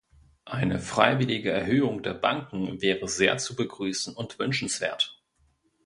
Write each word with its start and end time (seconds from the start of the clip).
Eine 0.45 0.79
freiwillige 0.79 1.51
Erhöhung 1.51 2.01
der 2.01 2.15
Banken 2.15 2.81
wäre 2.81 3.07
sehr 3.07 3.37
zu 3.37 3.55
begrüßen 3.55 4.15
und 4.15 4.39
wünschenswert. 4.39 5.21